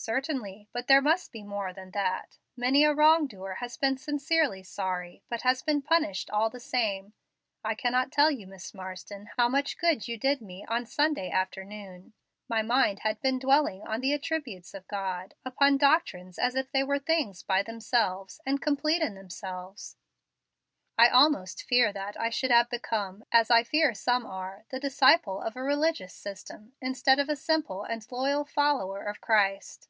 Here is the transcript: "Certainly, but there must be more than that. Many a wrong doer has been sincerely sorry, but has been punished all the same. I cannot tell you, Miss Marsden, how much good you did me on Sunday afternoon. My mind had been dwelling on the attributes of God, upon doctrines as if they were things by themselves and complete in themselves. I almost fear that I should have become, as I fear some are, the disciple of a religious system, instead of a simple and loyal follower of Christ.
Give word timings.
"Certainly, 0.00 0.68
but 0.72 0.86
there 0.86 1.02
must 1.02 1.32
be 1.32 1.42
more 1.42 1.72
than 1.72 1.90
that. 1.90 2.38
Many 2.56 2.84
a 2.84 2.94
wrong 2.94 3.26
doer 3.26 3.54
has 3.56 3.76
been 3.76 3.98
sincerely 3.98 4.62
sorry, 4.62 5.22
but 5.28 5.42
has 5.42 5.60
been 5.60 5.82
punished 5.82 6.30
all 6.30 6.48
the 6.48 6.60
same. 6.60 7.14
I 7.64 7.74
cannot 7.74 8.12
tell 8.12 8.30
you, 8.30 8.46
Miss 8.46 8.72
Marsden, 8.72 9.28
how 9.36 9.48
much 9.48 9.76
good 9.76 10.06
you 10.08 10.16
did 10.16 10.40
me 10.40 10.64
on 10.66 10.86
Sunday 10.86 11.30
afternoon. 11.30 12.12
My 12.48 12.62
mind 12.62 13.00
had 13.00 13.20
been 13.20 13.40
dwelling 13.40 13.82
on 13.82 14.00
the 14.00 14.14
attributes 14.14 14.72
of 14.72 14.86
God, 14.88 15.34
upon 15.44 15.76
doctrines 15.76 16.38
as 16.38 16.54
if 16.54 16.70
they 16.70 16.84
were 16.84 17.00
things 17.00 17.42
by 17.42 17.62
themselves 17.64 18.40
and 18.46 18.62
complete 18.62 19.02
in 19.02 19.14
themselves. 19.16 19.96
I 20.96 21.08
almost 21.10 21.62
fear 21.62 21.92
that 21.92 22.18
I 22.18 22.30
should 22.30 22.50
have 22.50 22.70
become, 22.70 23.24
as 23.30 23.50
I 23.50 23.62
fear 23.62 23.92
some 23.94 24.26
are, 24.26 24.64
the 24.70 24.80
disciple 24.80 25.40
of 25.42 25.54
a 25.54 25.62
religious 25.62 26.14
system, 26.14 26.72
instead 26.80 27.18
of 27.20 27.28
a 27.28 27.36
simple 27.36 27.84
and 27.84 28.10
loyal 28.10 28.44
follower 28.46 29.04
of 29.04 29.20
Christ. 29.20 29.88